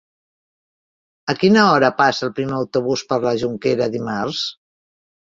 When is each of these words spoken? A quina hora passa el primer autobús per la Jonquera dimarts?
A 1.33 1.33
quina 1.41 1.65
hora 1.73 1.91
passa 1.99 2.23
el 2.27 2.31
primer 2.39 2.55
autobús 2.59 3.03
per 3.11 3.19
la 3.27 3.33
Jonquera 3.43 3.89
dimarts? 3.97 4.41